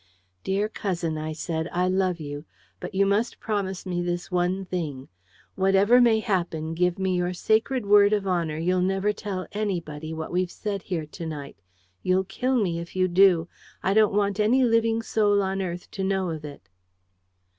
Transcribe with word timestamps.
"Dear 0.43 0.67
cousin," 0.67 1.15
I 1.19 1.31
said, 1.31 1.69
"I 1.71 1.87
love 1.87 2.19
you. 2.19 2.45
But 2.79 2.95
you 2.95 3.05
must 3.05 3.39
promise 3.39 3.85
me 3.85 4.01
this 4.01 4.31
one 4.31 4.65
thing. 4.65 5.09
Whatever 5.53 6.01
may 6.01 6.21
happen, 6.21 6.73
give 6.73 6.97
me 6.97 7.15
your 7.17 7.33
sacred 7.33 7.85
word 7.85 8.11
of 8.11 8.25
honour 8.25 8.57
you'll 8.57 8.81
never 8.81 9.13
tell 9.13 9.45
anybody 9.51 10.11
what 10.11 10.31
we've 10.31 10.49
said 10.49 10.81
here 10.81 11.05
to 11.05 11.25
night. 11.27 11.59
You'll 12.01 12.23
kill 12.23 12.55
me 12.55 12.79
if 12.79 12.95
you 12.95 13.07
do. 13.07 13.47
I 13.83 13.93
don't 13.93 14.15
want 14.15 14.39
any 14.39 14.63
living 14.63 15.03
soul 15.03 15.43
on 15.43 15.61
earth 15.61 15.91
to 15.91 16.03
know 16.03 16.31
of 16.31 16.43
it." 16.43 16.67